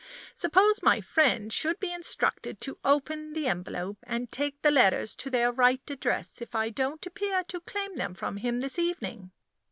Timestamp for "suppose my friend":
0.33-1.53